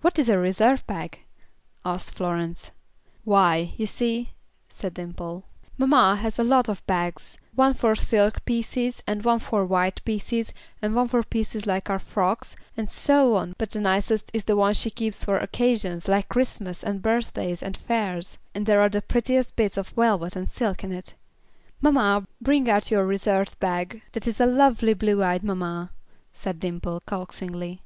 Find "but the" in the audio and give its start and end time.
13.56-13.78